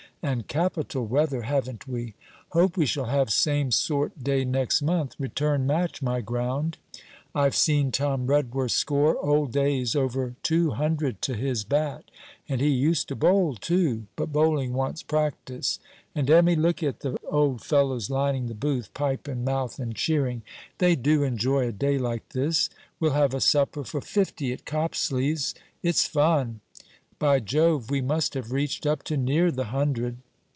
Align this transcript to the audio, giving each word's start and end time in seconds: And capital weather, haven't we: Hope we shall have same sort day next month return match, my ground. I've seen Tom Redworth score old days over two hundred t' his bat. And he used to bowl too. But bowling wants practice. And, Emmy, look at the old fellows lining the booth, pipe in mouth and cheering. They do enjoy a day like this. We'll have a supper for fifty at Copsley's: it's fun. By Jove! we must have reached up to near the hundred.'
And 0.23 0.47
capital 0.47 1.07
weather, 1.07 1.41
haven't 1.41 1.87
we: 1.87 2.13
Hope 2.51 2.77
we 2.77 2.85
shall 2.85 3.05
have 3.05 3.31
same 3.31 3.71
sort 3.71 4.23
day 4.23 4.45
next 4.45 4.83
month 4.83 5.15
return 5.17 5.65
match, 5.65 6.03
my 6.03 6.21
ground. 6.21 6.77
I've 7.33 7.55
seen 7.55 7.91
Tom 7.91 8.27
Redworth 8.27 8.69
score 8.69 9.17
old 9.17 9.51
days 9.51 9.95
over 9.95 10.35
two 10.43 10.71
hundred 10.77 11.23
t' 11.23 11.33
his 11.33 11.63
bat. 11.63 12.11
And 12.47 12.61
he 12.61 12.67
used 12.67 13.07
to 13.07 13.15
bowl 13.15 13.55
too. 13.55 14.05
But 14.15 14.31
bowling 14.31 14.73
wants 14.73 15.01
practice. 15.01 15.79
And, 16.13 16.29
Emmy, 16.29 16.55
look 16.55 16.83
at 16.83 16.99
the 16.99 17.17
old 17.27 17.63
fellows 17.63 18.11
lining 18.11 18.45
the 18.45 18.53
booth, 18.53 18.93
pipe 18.93 19.27
in 19.27 19.43
mouth 19.43 19.79
and 19.79 19.95
cheering. 19.95 20.43
They 20.77 20.95
do 20.95 21.23
enjoy 21.23 21.67
a 21.67 21.71
day 21.71 21.97
like 21.97 22.29
this. 22.29 22.69
We'll 22.99 23.13
have 23.13 23.33
a 23.33 23.41
supper 23.41 23.83
for 23.83 24.01
fifty 24.01 24.53
at 24.53 24.65
Copsley's: 24.65 25.55
it's 25.81 26.05
fun. 26.05 26.59
By 27.17 27.39
Jove! 27.39 27.91
we 27.91 28.01
must 28.01 28.33
have 28.33 28.51
reached 28.51 28.87
up 28.87 29.03
to 29.03 29.15
near 29.15 29.51
the 29.51 29.65
hundred.' 29.65 30.17